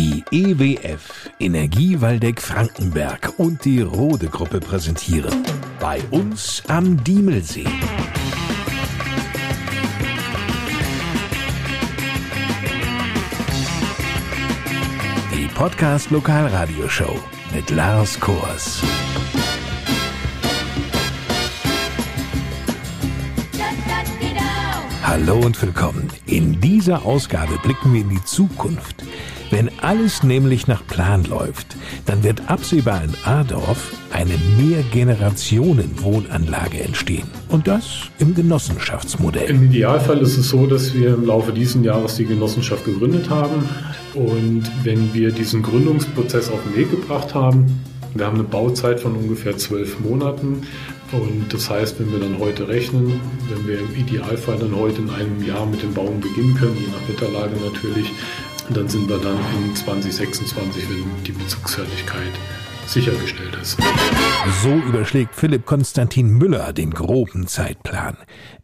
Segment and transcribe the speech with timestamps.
[0.00, 5.44] Die EWF Energie Waldeck Frankenberg und die Rode Gruppe präsentieren
[5.78, 7.66] bei uns am Diemelsee.
[15.34, 17.20] Die Podcast Lokalradioshow
[17.54, 18.82] mit Lars Kors.
[25.02, 26.08] Hallo und willkommen.
[26.24, 29.04] In dieser Ausgabe blicken wir in die Zukunft.
[29.50, 31.74] Wenn alles nämlich nach Plan läuft,
[32.06, 37.26] dann wird absehbar in Adorf eine Mehrgenerationen-Wohnanlage entstehen.
[37.48, 39.50] Und das im Genossenschaftsmodell.
[39.50, 43.68] Im Idealfall ist es so, dass wir im Laufe dieses Jahres die Genossenschaft gegründet haben.
[44.14, 47.80] Und wenn wir diesen Gründungsprozess auf den Weg gebracht haben,
[48.14, 50.62] wir haben eine Bauzeit von ungefähr zwölf Monaten.
[51.12, 55.10] Und das heißt, wenn wir dann heute rechnen, wenn wir im Idealfall dann heute in
[55.10, 58.12] einem Jahr mit dem Bauen beginnen können, je nach Wetterlage natürlich,
[58.74, 62.32] dann sind wir dann in 2026, wenn die Bezugsfertigkeit
[62.86, 63.78] sichergestellt ist.
[64.62, 68.16] So überschlägt Philipp Konstantin Müller den groben Zeitplan.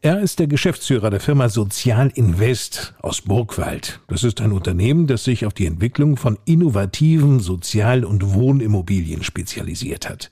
[0.02, 4.00] Er ist der Geschäftsführer der Firma Sozial Invest aus Burgwald.
[4.08, 10.08] Das ist ein Unternehmen, das sich auf die Entwicklung von innovativen Sozial- und Wohnimmobilien spezialisiert
[10.08, 10.30] hat.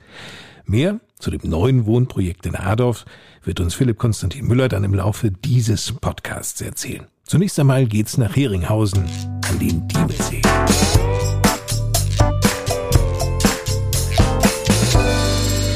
[0.67, 3.05] Mehr zu dem neuen Wohnprojekt in Adorf
[3.45, 7.07] wird uns Philipp Konstantin Müller dann im Laufe dieses Podcasts erzählen.
[7.27, 9.05] Zunächst einmal geht's nach Heringhausen
[9.49, 10.43] an den Diemelsee.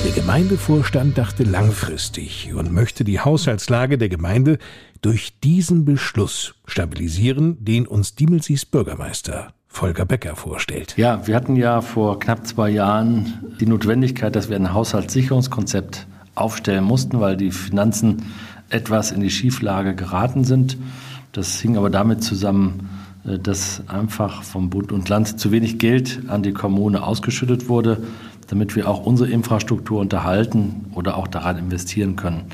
[0.04, 4.58] Der Gemeindevorstand dachte langfristig und möchte die Haushaltslage der Gemeinde
[5.00, 10.98] durch diesen Beschluss stabilisieren, den uns Diemelsees Bürgermeister Volker Becker vorstellt.
[10.98, 16.84] Ja, wir hatten ja vor knapp zwei Jahren die Notwendigkeit, dass wir ein Haushaltssicherungskonzept aufstellen
[16.84, 18.26] mussten, weil die Finanzen
[18.69, 20.76] etwas in die Schieflage geraten sind.
[21.32, 22.88] Das hing aber damit zusammen,
[23.26, 28.02] äh, dass einfach vom Bund und Land zu wenig Geld an die Kommune ausgeschüttet wurde,
[28.48, 32.47] damit wir auch unsere Infrastruktur unterhalten oder auch daran investieren können.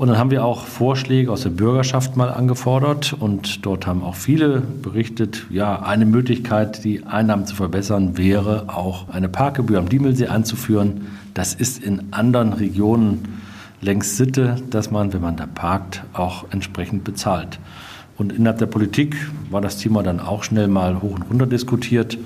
[0.00, 4.14] Und dann haben wir auch Vorschläge aus der Bürgerschaft mal angefordert und dort haben auch
[4.14, 10.28] viele berichtet, ja, eine Möglichkeit, die Einnahmen zu verbessern, wäre auch eine Parkgebühr am Diemelsee
[10.28, 11.08] einzuführen.
[11.34, 13.39] Das ist in anderen Regionen
[13.80, 17.58] längst Sitte, dass man, wenn man da parkt, auch entsprechend bezahlt.
[18.16, 19.16] Und innerhalb der Politik
[19.50, 22.18] war das Thema dann auch schnell mal hoch und runter diskutiert,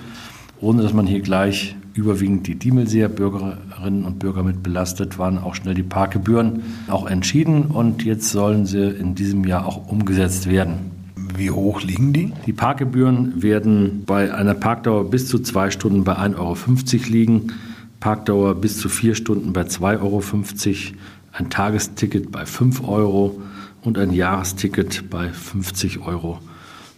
[0.61, 5.55] ohne dass man hier gleich überwiegend die Diemelseer Bürgerinnen und Bürger mit belastet, waren auch
[5.55, 10.91] schnell die Parkgebühren auch entschieden und jetzt sollen sie in diesem Jahr auch umgesetzt werden.
[11.37, 12.33] Wie hoch liegen die?
[12.47, 16.57] Die Parkgebühren werden bei einer Parkdauer bis zu zwei Stunden bei 1,50 Euro
[17.09, 17.53] liegen,
[18.01, 20.23] Parkdauer bis zu vier Stunden bei 2,50 Euro,
[21.35, 23.41] ein Tagesticket bei 5 Euro
[23.83, 26.39] und ein Jahresticket bei 50 Euro.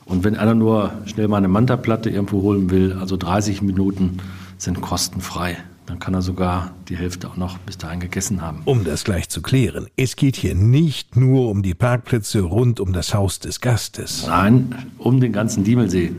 [0.04, 4.18] Und wenn einer nur schnell mal eine Manta-Platte irgendwo holen will, also 30 Minuten
[4.58, 5.56] sind kostenfrei.
[5.86, 8.62] Dann kann er sogar die Hälfte auch noch bis dahin gegessen haben.
[8.64, 12.92] Um das gleich zu klären, es geht hier nicht nur um die Parkplätze rund um
[12.92, 14.26] das Haus des Gastes.
[14.26, 16.12] Nein, um den ganzen Diemelsee.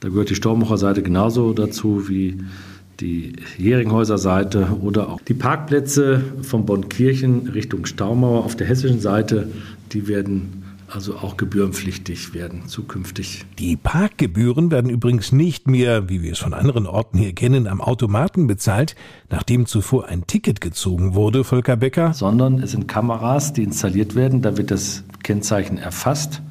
[0.00, 2.38] Da gehört die Stormacher Seite genauso dazu wie
[3.00, 9.48] die Heringhäuser Seite oder auch die Parkplätze von Bonnkirchen Richtung Staumauer auf der hessischen Seite,
[9.92, 13.44] die werden also auch gebührenpflichtig werden zukünftig.
[13.58, 17.80] Die Parkgebühren werden übrigens nicht mehr, wie wir es von anderen Orten hier kennen, am
[17.80, 18.94] Automaten bezahlt,
[19.30, 22.12] nachdem zuvor ein Ticket gezogen wurde, Volker Becker.
[22.14, 26.42] Sondern es sind Kameras, die installiert werden, da wird das Kennzeichen erfasst,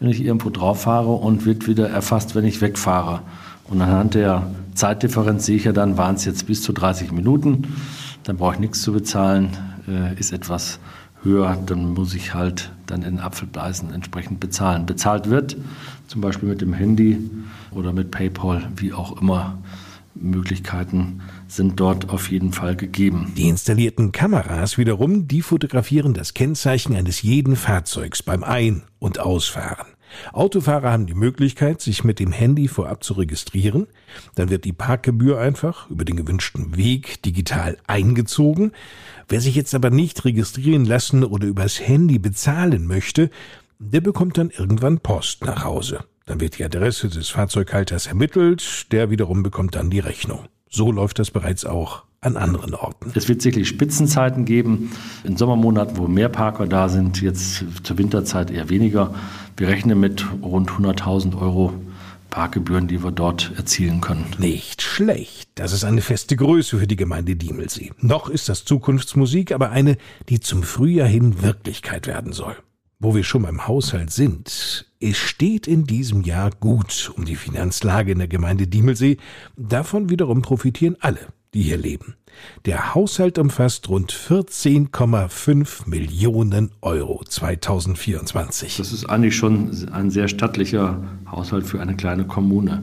[0.00, 3.22] wenn ich irgendwo drauf fahre und wird wieder erfasst, wenn ich wegfahre.
[3.68, 7.74] Und anhand der Zeitdifferenz sehe ich ja dann, waren es jetzt bis zu 30 Minuten,
[8.24, 9.56] dann brauche ich nichts zu bezahlen,
[9.86, 10.78] äh, ist etwas
[11.22, 14.86] höher, dann muss ich halt dann in Apfelpreisen entsprechend bezahlen.
[14.86, 15.56] Bezahlt wird,
[16.06, 17.18] zum Beispiel mit dem Handy
[17.72, 19.58] oder mit PayPal, wie auch immer.
[20.20, 23.32] Möglichkeiten sind dort auf jeden Fall gegeben.
[23.36, 29.86] Die installierten Kameras wiederum, die fotografieren das Kennzeichen eines jeden Fahrzeugs beim Ein- und Ausfahren.
[30.32, 33.86] Autofahrer haben die Möglichkeit, sich mit dem Handy vorab zu registrieren.
[34.34, 38.72] Dann wird die Parkgebühr einfach über den gewünschten Weg digital eingezogen.
[39.28, 43.30] Wer sich jetzt aber nicht registrieren lassen oder übers Handy bezahlen möchte,
[43.78, 46.04] der bekommt dann irgendwann Post nach Hause.
[46.26, 50.48] Dann wird die Adresse des Fahrzeughalters ermittelt, der wiederum bekommt dann die Rechnung.
[50.70, 53.12] So läuft das bereits auch an anderen Orten.
[53.14, 54.90] Es wird sicherlich Spitzenzeiten geben,
[55.24, 59.14] in Sommermonaten, wo mehr Parker da sind, jetzt zur Winterzeit eher weniger.
[59.56, 61.72] Wir rechnen mit rund 100.000 Euro
[62.30, 64.26] Parkgebühren, die wir dort erzielen können.
[64.38, 65.48] Nicht schlecht.
[65.54, 67.92] Das ist eine feste Größe für die Gemeinde Diemelsee.
[68.00, 69.96] Noch ist das Zukunftsmusik, aber eine,
[70.28, 72.56] die zum Frühjahr hin Wirklichkeit werden soll.
[73.00, 78.10] Wo wir schon beim Haushalt sind, es steht in diesem Jahr gut um die Finanzlage
[78.10, 79.18] in der Gemeinde Diemelsee.
[79.56, 81.20] Davon wiederum profitieren alle,
[81.54, 82.16] die hier leben.
[82.66, 88.78] Der Haushalt umfasst rund 14,5 Millionen Euro 2024.
[88.78, 91.00] Das ist eigentlich schon ein sehr stattlicher
[91.30, 92.82] Haushalt für eine kleine Kommune.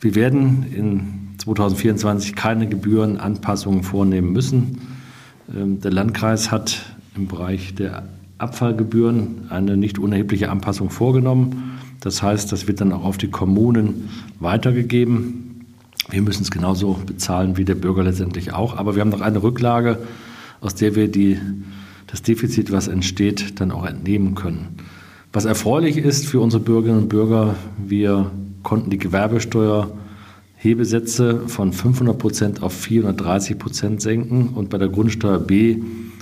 [0.00, 4.82] Wir werden in 2024 keine Gebührenanpassungen vornehmen müssen.
[5.56, 6.84] Ähm, der Landkreis hat
[7.16, 8.06] im Bereich der
[8.40, 11.78] Abfallgebühren eine nicht unerhebliche Anpassung vorgenommen.
[12.00, 14.08] Das heißt, das wird dann auch auf die Kommunen
[14.40, 15.66] weitergegeben.
[16.08, 18.76] Wir müssen es genauso bezahlen wie der Bürger letztendlich auch.
[18.76, 19.98] Aber wir haben noch eine Rücklage,
[20.60, 21.38] aus der wir die,
[22.06, 24.76] das Defizit, was entsteht, dann auch entnehmen können.
[25.32, 28.30] Was erfreulich ist für unsere Bürgerinnen und Bürger, wir
[28.62, 29.90] konnten die Gewerbesteuer
[30.56, 35.78] Hebesätze von 500 Prozent auf 430 Prozent senken und bei der Grundsteuer B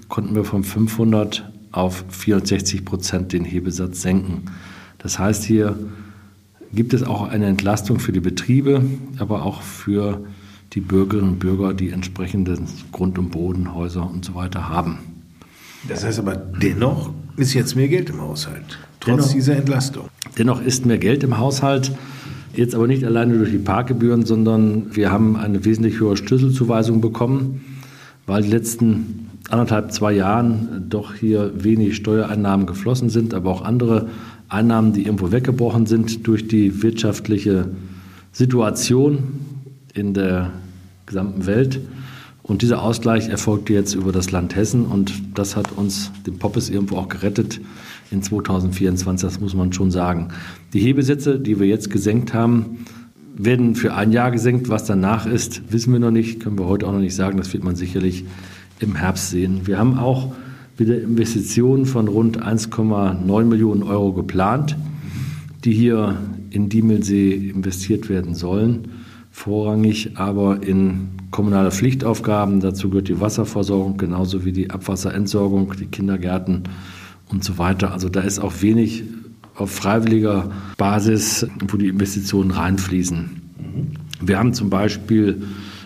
[0.08, 4.42] konnten wir von 500 auf 64 Prozent den Hebesatz senken.
[4.98, 5.78] Das heißt, hier
[6.72, 8.82] gibt es auch eine Entlastung für die Betriebe,
[9.18, 10.24] aber auch für
[10.72, 12.58] die Bürgerinnen und Bürger, die entsprechende
[12.92, 14.98] Grund- und Bodenhäuser und so weiter haben.
[15.88, 20.08] Das heißt aber, dennoch ist jetzt mehr Geld im Haushalt, trotz dennoch, dieser Entlastung.
[20.36, 21.92] Dennoch ist mehr Geld im Haushalt.
[22.54, 27.64] Jetzt aber nicht alleine durch die Parkgebühren, sondern wir haben eine wesentlich höhere Schlüsselzuweisung bekommen,
[28.26, 34.08] weil die letzten anderthalb, zwei Jahren doch hier wenig Steuereinnahmen geflossen sind, aber auch andere
[34.48, 37.68] Einnahmen, die irgendwo weggebrochen sind durch die wirtschaftliche
[38.32, 39.18] Situation
[39.94, 40.52] in der
[41.06, 41.80] gesamten Welt.
[42.42, 46.70] Und dieser Ausgleich erfolgte jetzt über das Land Hessen und das hat uns den Poppes
[46.70, 47.60] irgendwo auch gerettet
[48.10, 50.28] in 2024, das muss man schon sagen.
[50.72, 52.86] Die Hebesätze, die wir jetzt gesenkt haben,
[53.36, 54.68] werden für ein Jahr gesenkt.
[54.68, 57.36] Was danach ist, wissen wir noch nicht, können wir heute auch noch nicht sagen.
[57.36, 58.24] Das wird man sicherlich
[58.80, 59.66] im Herbst sehen.
[59.66, 60.32] Wir haben auch
[60.76, 64.76] wieder Investitionen von rund 1,9 Millionen Euro geplant,
[65.64, 66.16] die hier
[66.50, 68.88] in Diemelsee investiert werden sollen.
[69.30, 72.60] Vorrangig aber in kommunale Pflichtaufgaben.
[72.60, 76.64] Dazu gehört die Wasserversorgung genauso wie die Abwasserentsorgung, die Kindergärten
[77.28, 77.92] und so weiter.
[77.92, 79.04] Also da ist auch wenig
[79.54, 83.30] auf freiwilliger Basis, wo die Investitionen reinfließen.
[84.20, 85.42] Wir haben zum Beispiel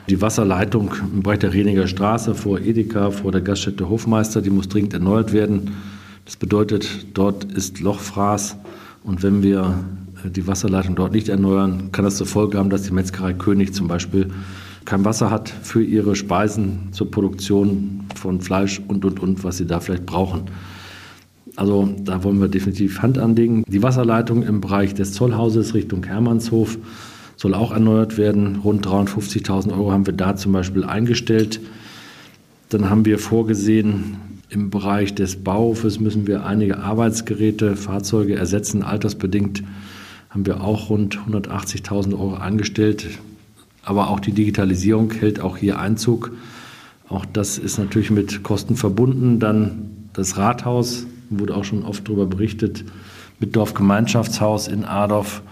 [0.08, 4.68] die Wasserleitung im Bereich der Reniger Straße vor Edeka, vor der Gaststätte Hofmeister, die muss
[4.68, 5.72] dringend erneuert werden.
[6.24, 8.56] Das bedeutet, dort ist Lochfraß
[9.04, 9.78] und wenn wir
[10.24, 13.74] äh, die Wasserleitung dort nicht erneuern, kann das zur Folge haben, dass die Metzgerei König
[13.74, 14.28] zum Beispiel
[14.84, 19.66] kein Wasser hat für ihre Speisen zur Produktion von Fleisch und, und, und, was sie
[19.66, 20.42] da vielleicht brauchen.
[21.54, 23.64] Also da wollen wir definitiv Hand anlegen.
[23.68, 26.78] Die Wasserleitung im Bereich des Zollhauses Richtung Hermannshof
[27.42, 28.60] soll auch erneuert werden.
[28.62, 31.58] Rund 350.000 Euro haben wir da zum Beispiel eingestellt.
[32.68, 34.16] Dann haben wir vorgesehen,
[34.48, 38.84] im Bereich des Bauhofes müssen wir einige Arbeitsgeräte, Fahrzeuge ersetzen.
[38.84, 39.64] Altersbedingt
[40.30, 43.08] haben wir auch rund 180.000 Euro eingestellt.
[43.82, 46.30] Aber auch die Digitalisierung hält auch hier Einzug.
[47.08, 49.40] Auch das ist natürlich mit Kosten verbunden.
[49.40, 52.84] Dann das Rathaus, wurde auch schon oft darüber berichtet,
[53.40, 55.42] mit Dorfgemeinschaftshaus in Adorf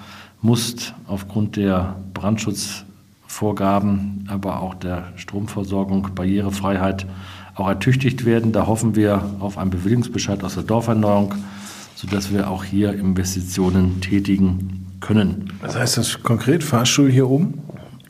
[0.42, 7.06] muss aufgrund der Brandschutzvorgaben, aber auch der Stromversorgung, Barrierefreiheit
[7.54, 8.52] auch ertüchtigt werden.
[8.52, 11.34] Da hoffen wir auf einen Bewilligungsbescheid aus der Dorferneuerung,
[11.94, 15.52] sodass wir auch hier Investitionen tätigen können.
[15.60, 16.64] Was heißt das konkret?
[16.64, 17.60] Fahrstuhl hier oben?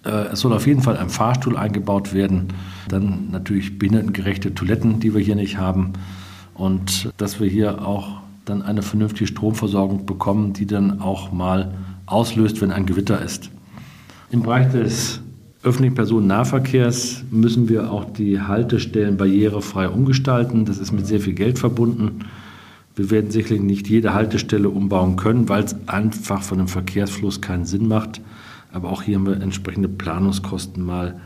[0.04, 2.48] Äh, es soll auf jeden Fall ein Fahrstuhl eingebaut werden.
[2.88, 5.92] Dann natürlich behindertengerechte Toiletten, die wir hier nicht haben.
[6.54, 11.74] Und dass wir hier auch dann eine vernünftige Stromversorgung bekommen, die dann auch mal
[12.10, 13.50] auslöst, wenn ein Gewitter ist.
[14.30, 15.20] Im Bereich des
[15.62, 20.64] öffentlichen Personennahverkehrs müssen wir auch die Haltestellen barrierefrei umgestalten.
[20.64, 22.20] Das ist mit sehr viel Geld verbunden.
[22.96, 27.64] Wir werden sicherlich nicht jede Haltestelle umbauen können, weil es einfach von dem Verkehrsfluss keinen
[27.64, 28.20] Sinn macht.
[28.72, 31.20] Aber auch hier haben wir entsprechende Planungskosten mal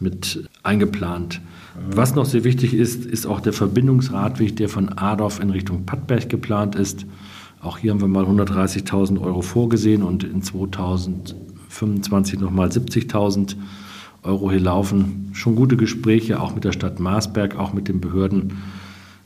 [0.00, 1.40] mit eingeplant.
[1.90, 6.28] Was noch sehr wichtig ist, ist auch der Verbindungsradweg, der von Adorf in Richtung Pattberg
[6.28, 7.04] geplant ist.
[7.64, 13.56] Auch hier haben wir mal 130.000 Euro vorgesehen und in 2025 nochmal 70.000
[14.22, 15.30] Euro hier laufen.
[15.32, 18.58] Schon gute Gespräche, auch mit der Stadt Marsberg, auch mit den Behörden.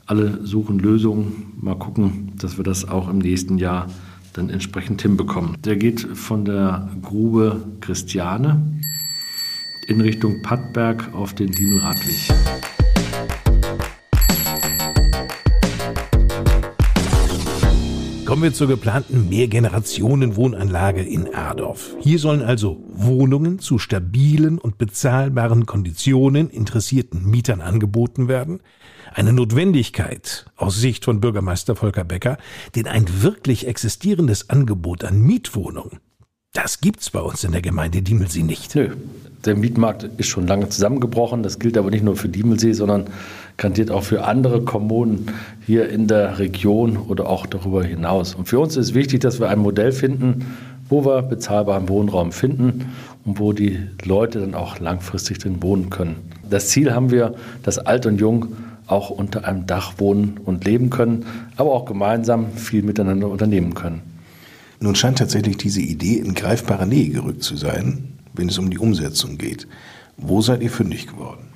[0.05, 1.51] Alle suchen Lösungen.
[1.59, 3.87] Mal gucken, dass wir das auch im nächsten Jahr
[4.31, 5.57] dann entsprechend hinbekommen.
[5.65, 8.61] Der geht von der Grube Christiane
[9.89, 12.58] in Richtung Pattberg auf den Diemelradweg.
[18.29, 21.95] Kommen wir zur geplanten Mehrgenerationen-Wohnanlage in Erdorf.
[21.99, 28.59] Hier sollen also Wohnungen zu stabilen und bezahlbaren Konditionen interessierten Mietern angeboten werden.
[29.15, 32.37] Eine Notwendigkeit aus Sicht von Bürgermeister Volker Becker,
[32.75, 35.97] denn ein wirklich existierendes Angebot an Mietwohnungen,
[36.53, 38.75] das gibt's bei uns in der Gemeinde Diemelsee nicht.
[38.75, 38.89] Nö,
[39.45, 41.41] der Mietmarkt ist schon lange zusammengebrochen.
[41.41, 43.05] Das gilt aber nicht nur für Diemelsee, sondern
[43.55, 45.31] garantiert auch für andere Kommunen
[45.65, 48.35] hier in der Region oder auch darüber hinaus.
[48.35, 50.47] Und für uns ist wichtig, dass wir ein Modell finden,
[50.89, 56.17] wo wir bezahlbaren Wohnraum finden und wo die Leute dann auch langfristig drin wohnen können.
[56.49, 60.89] Das Ziel haben wir, dass alt und jung auch unter einem Dach wohnen und leben
[60.89, 61.25] können,
[61.55, 64.08] aber auch gemeinsam viel miteinander unternehmen können.
[64.79, 68.79] Nun scheint tatsächlich diese Idee in greifbare Nähe gerückt zu sein, wenn es um die
[68.79, 69.67] Umsetzung geht.
[70.15, 71.49] Wo seid ihr fündig geworden?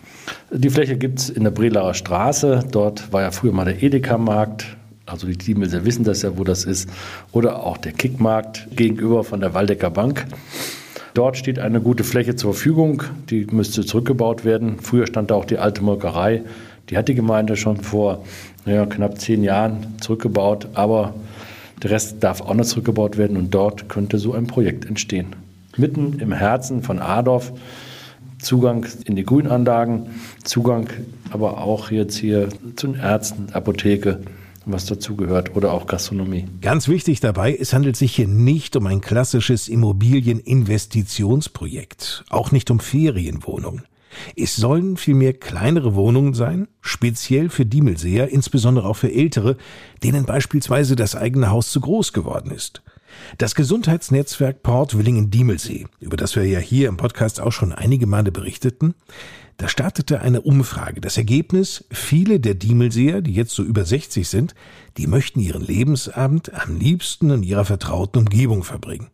[0.51, 2.65] Die Fläche gibt es in der Brelaer Straße.
[2.71, 4.65] Dort war ja früher mal der Edeka-Markt.
[5.05, 6.89] Also die Diemelser wissen das ja, wo das ist.
[7.31, 10.25] Oder auch der Kickmarkt gegenüber von der Waldecker Bank.
[11.13, 13.03] Dort steht eine gute Fläche zur Verfügung.
[13.29, 14.79] Die müsste zurückgebaut werden.
[14.81, 16.43] Früher stand da auch die alte Molkerei.
[16.89, 18.23] Die hat die Gemeinde schon vor
[18.65, 20.67] ja, knapp zehn Jahren zurückgebaut.
[20.73, 21.13] Aber
[21.83, 23.37] der Rest darf auch noch zurückgebaut werden.
[23.37, 25.35] Und dort könnte so ein Projekt entstehen.
[25.77, 27.51] Mitten im Herzen von Adorf.
[28.39, 30.07] Zugang in die Grünanlagen,
[30.43, 30.89] Zugang
[31.31, 34.19] aber auch jetzt hier zu den Ärzten, Apotheke,
[34.65, 36.45] was dazugehört oder auch Gastronomie.
[36.61, 42.79] Ganz wichtig dabei, es handelt sich hier nicht um ein klassisches Immobilieninvestitionsprojekt, auch nicht um
[42.79, 43.83] Ferienwohnungen.
[44.35, 49.57] Es sollen vielmehr kleinere Wohnungen sein, speziell für Diemelseher, insbesondere auch für Ältere,
[50.03, 52.83] denen beispielsweise das eigene Haus zu groß geworden ist.
[53.37, 58.31] Das Gesundheitsnetzwerk Port Willingen-Diemelsee, über das wir ja hier im Podcast auch schon einige Male
[58.31, 58.95] berichteten,
[59.57, 60.99] da startete eine Umfrage.
[60.99, 64.55] Das Ergebnis, viele der Diemelseer, die jetzt so über 60 sind,
[64.97, 69.09] die möchten ihren Lebensabend am liebsten in ihrer vertrauten Umgebung verbringen.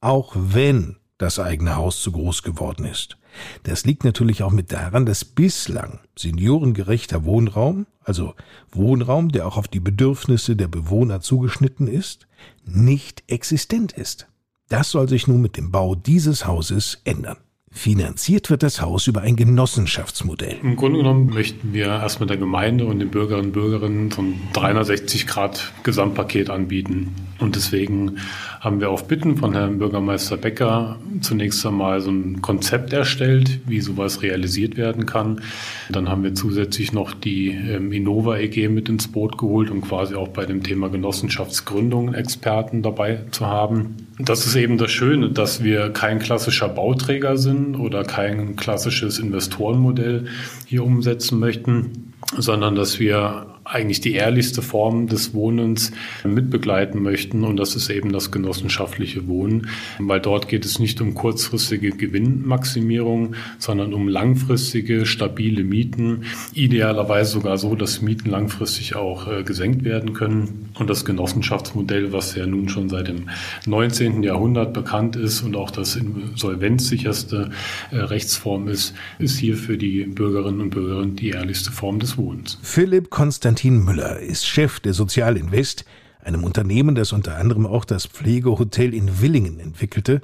[0.00, 3.18] Auch wenn das eigene Haus zu groß geworden ist.
[3.62, 8.34] Das liegt natürlich auch mit daran, dass bislang seniorengerechter Wohnraum, also
[8.72, 12.26] Wohnraum, der auch auf die Bedürfnisse der Bewohner zugeschnitten ist,
[12.64, 14.26] nicht existent ist.
[14.68, 17.38] Das soll sich nun mit dem Bau dieses Hauses ändern.
[17.72, 20.58] Finanziert wird das Haus über ein Genossenschaftsmodell.
[20.62, 24.22] Im Grunde genommen möchten wir erst mit der Gemeinde und den Bürgerinnen und Bürgerinnen so
[24.22, 27.14] ein 360 Grad Gesamtpaket anbieten.
[27.40, 28.18] Und deswegen
[28.60, 33.80] haben wir auf Bitten von Herrn Bürgermeister Becker zunächst einmal so ein Konzept erstellt, wie
[33.80, 35.40] sowas realisiert werden kann.
[35.88, 40.14] Dann haben wir zusätzlich noch die ähm, Innova EG mit ins Boot geholt, um quasi
[40.14, 43.96] auch bei dem Thema Genossenschaftsgründung Experten dabei zu haben.
[44.18, 50.26] Das ist eben das Schöne, dass wir kein klassischer Bauträger sind oder kein klassisches Investorenmodell
[50.66, 55.92] hier umsetzen möchten, sondern dass wir eigentlich die ehrlichste Form des Wohnens
[56.24, 57.44] mitbegleiten möchten.
[57.44, 63.34] Und das ist eben das genossenschaftliche Wohnen, weil dort geht es nicht um kurzfristige Gewinnmaximierung,
[63.58, 66.24] sondern um langfristige, stabile Mieten.
[66.54, 70.69] Idealerweise sogar so, dass Mieten langfristig auch äh, gesenkt werden können.
[70.80, 73.28] Und das Genossenschaftsmodell, was ja nun schon seit dem
[73.66, 74.22] 19.
[74.22, 77.50] Jahrhundert bekannt ist und auch das insolvenzsicherste
[77.92, 82.58] äh, Rechtsform ist, ist hier für die Bürgerinnen und Bürger die ehrlichste Form des Wohnens.
[82.62, 85.84] Philipp Konstantin Konstantin Müller ist Chef der Sozialinvest,
[86.22, 90.22] einem Unternehmen, das unter anderem auch das Pflegehotel in Willingen entwickelte.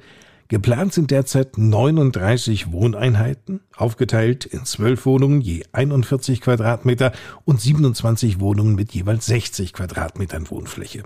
[0.49, 7.13] Geplant sind derzeit 39 Wohneinheiten, aufgeteilt in 12 Wohnungen je 41 Quadratmeter
[7.45, 11.03] und 27 Wohnungen mit jeweils 60 Quadratmetern Wohnfläche.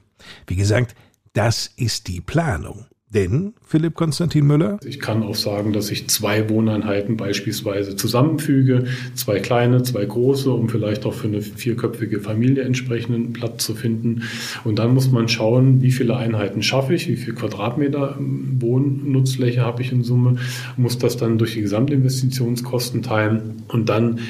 [0.46, 0.94] Wie gesagt,
[1.32, 2.86] das ist die Planung.
[3.12, 4.78] Denn, Philipp Konstantin Müller?
[4.84, 8.84] Ich kann auch sagen, dass ich zwei Wohneinheiten beispielsweise zusammenfüge,
[9.16, 14.22] zwei kleine, zwei große, um vielleicht auch für eine vierköpfige Familie entsprechenden Platz zu finden.
[14.62, 19.82] Und dann muss man schauen, wie viele Einheiten schaffe ich, wie viel Quadratmeter Wohnnutzfläche habe
[19.82, 20.36] ich in Summe,
[20.76, 24.20] muss das dann durch die Gesamtinvestitionskosten teilen und dann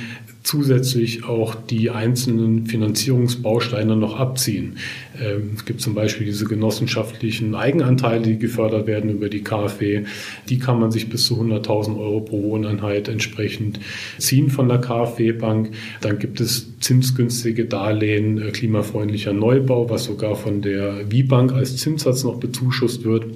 [0.42, 4.76] zusätzlich auch die einzelnen Finanzierungsbausteine noch abziehen.
[5.20, 10.04] Ähm, es gibt zum Beispiel diese genossenschaftlichen Eigenanteile, die gefördert werden über die KfW.
[10.49, 13.80] Die kann man sich bis zu 100.000 Euro pro Wohneinheit entsprechend
[14.18, 15.70] ziehen von der KfW-Bank.
[16.00, 22.25] Dann gibt es zinsgünstige Darlehen, äh, klimafreundlicher Neubau, was sogar von der WIBank als Zinssatz
[22.25, 23.26] noch bezuschusst wird.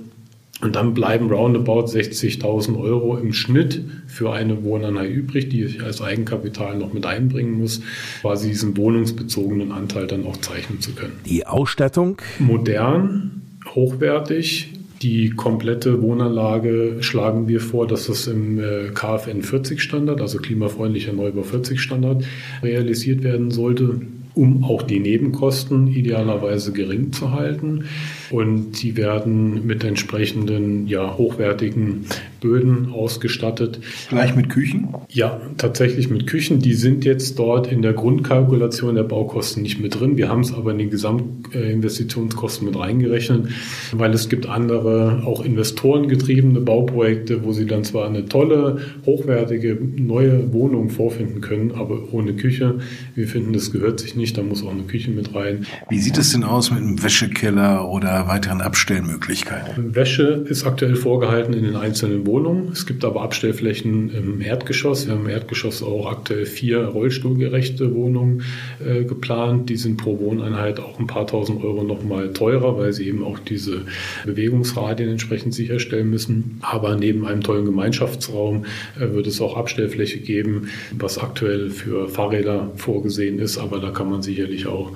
[0.60, 6.00] Und dann bleiben roundabout 60.000 Euro im Schnitt für eine Wohneinheit übrig, die ich als
[6.00, 7.82] Eigenkapital noch mit einbringen muss,
[8.20, 11.18] quasi diesen wohnungsbezogenen Anteil dann auch zeichnen zu können.
[11.26, 12.18] Die Ausstattung?
[12.38, 13.42] Modern,
[13.74, 14.70] hochwertig.
[15.02, 21.12] Die komplette Wohnanlage schlagen wir vor, dass das im äh, KfN 40 Standard, also klimafreundlicher
[21.12, 22.24] Neubau 40 Standard,
[22.62, 24.00] realisiert werden sollte
[24.34, 27.84] um auch die Nebenkosten idealerweise gering zu halten.
[28.30, 32.06] und die werden mit entsprechenden ja, hochwertigen
[32.44, 33.80] Böden ausgestattet.
[34.10, 34.88] Gleich mit Küchen?
[35.08, 36.58] Ja, tatsächlich mit Küchen.
[36.58, 40.18] Die sind jetzt dort in der Grundkalkulation der Baukosten nicht mit drin.
[40.18, 43.48] Wir haben es aber in die Gesamtinvestitionskosten mit reingerechnet,
[43.92, 50.52] weil es gibt andere, auch investorengetriebene Bauprojekte, wo sie dann zwar eine tolle, hochwertige, neue
[50.52, 52.80] Wohnung vorfinden können, aber ohne Küche.
[53.14, 55.64] Wir finden, das gehört sich nicht, da muss auch eine Küche mit rein.
[55.88, 59.94] Wie sieht es denn aus mit einem Wäschekeller oder weiteren Abstellmöglichkeiten?
[59.94, 62.33] Wäsche ist aktuell vorgehalten in den einzelnen Wohnungen.
[62.34, 62.70] Wohnung.
[62.72, 65.06] Es gibt aber Abstellflächen im Erdgeschoss.
[65.06, 68.42] Wir haben im Erdgeschoss auch aktuell vier rollstuhlgerechte Wohnungen
[68.84, 69.70] äh, geplant.
[69.70, 73.38] Die sind pro Wohneinheit auch ein paar tausend Euro nochmal teurer, weil sie eben auch
[73.38, 73.82] diese
[74.26, 76.58] Bewegungsradien entsprechend sicherstellen müssen.
[76.60, 78.64] Aber neben einem tollen Gemeinschaftsraum
[78.98, 83.58] äh, wird es auch Abstellfläche geben, was aktuell für Fahrräder vorgesehen ist.
[83.58, 84.90] Aber da kann man sicherlich auch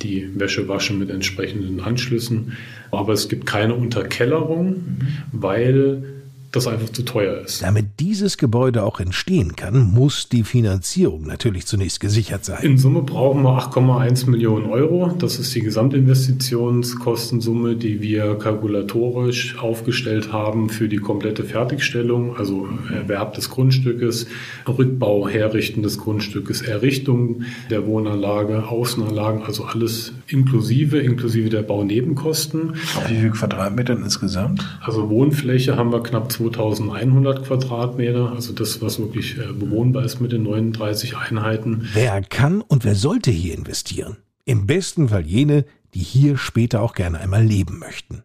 [0.00, 2.56] die Wäsche waschen mit entsprechenden Anschlüssen.
[2.90, 5.06] Aber es gibt keine Unterkellerung, mhm.
[5.32, 6.17] weil
[6.50, 7.62] das einfach zu teuer ist.
[7.62, 12.62] Damit dieses Gebäude auch entstehen kann, muss die Finanzierung natürlich zunächst gesichert sein.
[12.62, 15.14] In Summe brauchen wir 8,1 Millionen Euro.
[15.18, 23.34] Das ist die Gesamtinvestitionskostensumme, die wir kalkulatorisch aufgestellt haben für die komplette Fertigstellung, also Erwerb
[23.34, 24.26] des Grundstückes,
[24.66, 32.70] Rückbau, Herrichten des Grundstückes, Errichtung der Wohnanlage, Außenanlagen, also alles inklusive, inklusive der Baunebenkosten.
[32.96, 34.64] Auf wie viel Quadratmetern insgesamt?
[34.80, 40.32] Also Wohnfläche haben wir knapp 2100 Quadratmeter, also das, was wirklich äh, bewohnbar ist mit
[40.32, 41.88] den 39 Einheiten.
[41.92, 44.18] Wer kann und wer sollte hier investieren?
[44.44, 45.64] Im besten Fall jene,
[45.94, 48.22] die hier später auch gerne einmal leben möchten.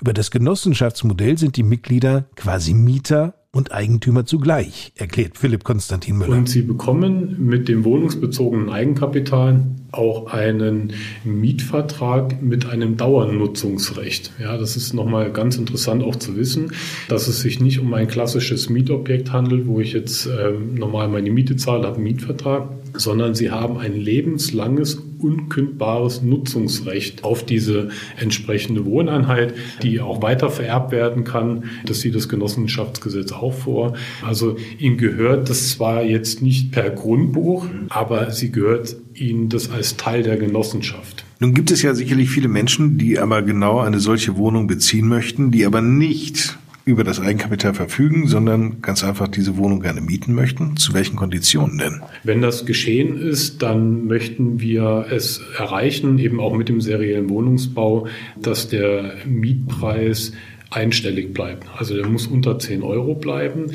[0.00, 6.36] Über das Genossenschaftsmodell sind die Mitglieder quasi Mieter und Eigentümer zugleich, erklärt Philipp Konstantin Müller.
[6.36, 9.64] Und sie bekommen mit dem wohnungsbezogenen Eigenkapital
[9.96, 10.92] auch einen
[11.24, 14.32] Mietvertrag mit einem Dauernutzungsrecht.
[14.40, 16.72] Ja, das ist nochmal ganz interessant auch zu wissen,
[17.08, 21.30] dass es sich nicht um ein klassisches Mietobjekt handelt, wo ich jetzt äh, normal meine
[21.30, 27.88] Miete zahle, habe einen Mietvertrag, sondern sie haben ein lebenslanges, unkündbares Nutzungsrecht auf diese
[28.18, 31.64] entsprechende Wohneinheit, die auch weiter vererbt werden kann.
[31.86, 33.94] Das sieht das Genossenschaftsgesetz auch vor.
[34.24, 39.96] Also ihnen gehört das zwar jetzt nicht per Grundbuch, aber sie gehört ihnen das als
[39.96, 41.24] Teil der Genossenschaft.
[41.40, 45.50] Nun gibt es ja sicherlich viele Menschen, die aber genau eine solche Wohnung beziehen möchten,
[45.50, 50.76] die aber nicht über das Eigenkapital verfügen, sondern ganz einfach diese Wohnung gerne mieten möchten.
[50.76, 52.00] Zu welchen Konditionen denn?
[52.22, 58.06] Wenn das geschehen ist, dann möchten wir es erreichen, eben auch mit dem seriellen Wohnungsbau,
[58.40, 60.32] dass der Mietpreis
[60.70, 61.66] einstellig bleibt.
[61.76, 63.72] Also der muss unter 10 Euro bleiben.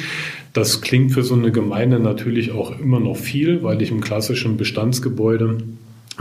[0.53, 4.57] Das klingt für so eine Gemeinde natürlich auch immer noch viel, weil ich im klassischen
[4.57, 5.57] Bestandsgebäude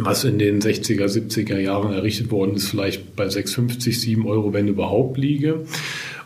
[0.05, 4.69] was in den 60er, 70er Jahren errichtet worden ist, vielleicht bei 6,50, 7 Euro, wenn
[4.69, 5.65] überhaupt liege.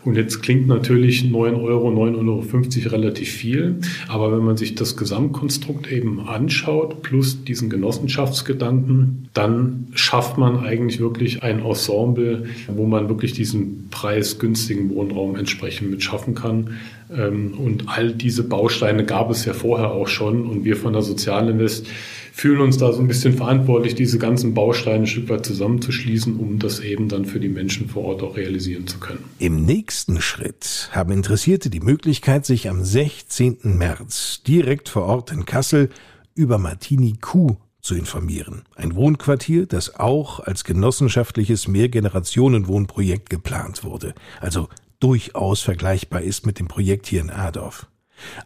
[0.05, 3.77] Und jetzt klingt natürlich 9 Euro, 9,50 Euro relativ viel.
[4.07, 10.99] Aber wenn man sich das Gesamtkonstrukt eben anschaut, plus diesen Genossenschaftsgedanken, dann schafft man eigentlich
[10.99, 16.77] wirklich ein Ensemble, wo man wirklich diesen preisgünstigen Wohnraum entsprechend mit schaffen kann.
[17.11, 20.45] Ähm, und all diese Bausteine gab es ja vorher auch schon.
[20.45, 21.87] Und wir von der Sozialinvest
[22.35, 26.59] fühlen uns da so ein bisschen verantwortlich, diese ganzen Bausteine ein Stück weit zusammenzuschließen, um
[26.59, 29.23] das eben dann für die Menschen vor Ort auch realisieren zu können.
[29.39, 33.59] Im nächsten Schritt haben Interessierte die Möglichkeit, sich am 16.
[33.63, 35.89] März direkt vor Ort in Kassel
[36.35, 38.63] über Martini Q zu informieren.
[38.75, 44.67] Ein Wohnquartier, das auch als genossenschaftliches Mehrgenerationenwohnprojekt geplant wurde, also
[44.99, 47.87] durchaus vergleichbar ist mit dem Projekt hier in Adorf.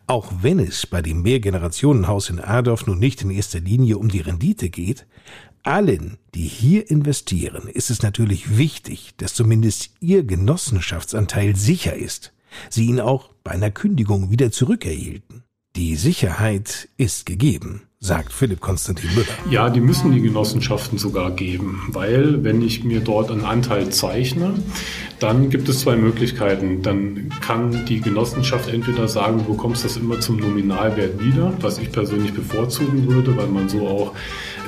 [0.07, 4.21] Auch wenn es bei dem Mehrgenerationenhaus in Adorf nun nicht in erster Linie um die
[4.21, 5.05] Rendite geht,
[5.63, 12.33] allen, die hier investieren, ist es natürlich wichtig, dass zumindest ihr Genossenschaftsanteil sicher ist,
[12.69, 15.43] sie ihn auch bei einer Kündigung wieder zurückerhielten.
[15.75, 19.27] Die Sicherheit ist gegeben sagt Philipp Konstantin Müller.
[19.49, 24.53] Ja, die müssen die Genossenschaften sogar geben, weil wenn ich mir dort einen Anteil zeichne,
[25.19, 26.81] dann gibt es zwei Möglichkeiten.
[26.81, 31.91] Dann kann die Genossenschaft entweder sagen, du bekommst das immer zum Nominalwert wieder, was ich
[31.91, 34.13] persönlich bevorzugen würde, weil man so auch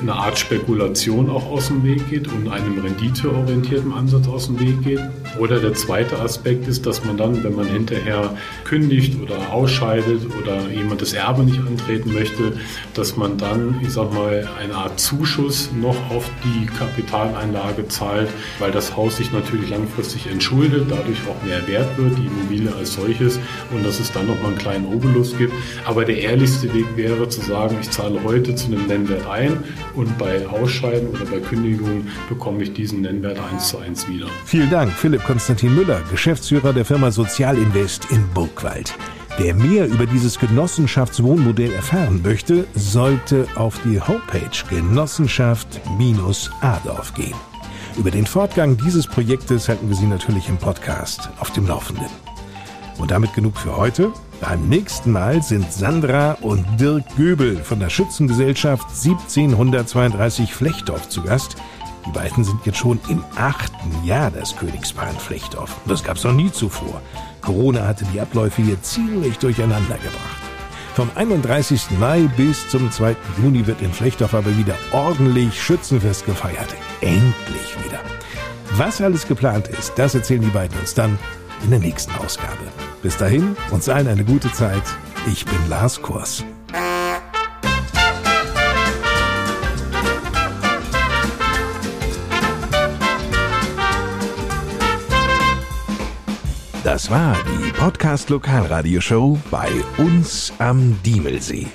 [0.02, 4.82] eine Art Spekulation auch aus dem Weg geht und einem renditeorientierten Ansatz aus dem Weg
[4.82, 5.00] geht.
[5.38, 10.68] Oder der zweite Aspekt ist, dass man dann, wenn man hinterher kündigt oder ausscheidet oder
[10.70, 12.58] jemand das Erbe nicht antreten möchte,
[12.94, 18.28] dass man man dann, ich sag mal, eine Art Zuschuss noch auf die Kapitaleinlage zahlt,
[18.58, 22.94] weil das Haus sich natürlich langfristig entschuldet, dadurch auch mehr wert wird, die Immobilie als
[22.94, 23.38] solches
[23.70, 25.52] und dass es dann nochmal einen kleinen Obolus gibt.
[25.84, 29.62] Aber der ehrlichste Weg wäre zu sagen, ich zahle heute zu einem Nennwert ein
[29.94, 34.26] und bei Ausscheiden oder bei Kündigung bekomme ich diesen Nennwert eins zu eins wieder.
[34.46, 38.92] Vielen Dank, Philipp Konstantin Müller, Geschäftsführer der Firma Sozialinvest in Burgwald.
[39.38, 47.32] Wer mehr über dieses Genossenschaftswohnmodell erfahren möchte, sollte auf die Homepage Genossenschaft-Adorf gehen.
[47.96, 52.08] Über den Fortgang dieses Projektes halten wir Sie natürlich im Podcast auf dem Laufenden.
[52.98, 54.12] Und damit genug für heute.
[54.42, 61.56] Beim nächsten Mal sind Sandra und Dirk Göbel von der Schützengesellschaft 1732 Flechtdorf zu Gast.
[62.06, 65.74] Die beiden sind jetzt schon im achten Jahr das Königspaar in Flechtdorf.
[65.86, 67.00] Das gab es noch nie zuvor.
[67.42, 70.42] Corona hatte die Abläufe hier ziemlich durcheinander gebracht.
[70.94, 71.90] Vom 31.
[71.98, 73.16] Mai bis zum 2.
[73.42, 76.74] Juni wird in Flechtdorf aber wieder ordentlich Schützenfest gefeiert.
[77.00, 78.00] Endlich wieder.
[78.76, 81.18] Was alles geplant ist, das erzählen die beiden uns dann
[81.64, 82.64] in der nächsten Ausgabe.
[83.02, 84.82] Bis dahin, uns allen eine gute Zeit.
[85.30, 86.44] Ich bin Lars Kurs.
[96.84, 101.68] Das war die Podcast Lokalradioshow bei uns am Diemelsee.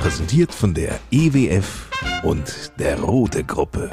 [0.00, 1.88] Präsentiert von der EWF
[2.24, 3.90] und der Rote Gruppe.